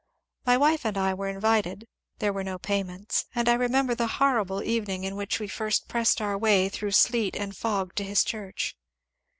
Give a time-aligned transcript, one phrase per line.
[0.47, 4.63] My wife and I were invited (there were no payments), and I remember the horrible
[4.63, 8.23] even ing in which we first pressed our way through sleet and fog to his
[8.23, 8.75] church.